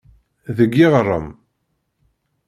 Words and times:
Deg 0.57 0.71
yiɣrem. 0.79 1.27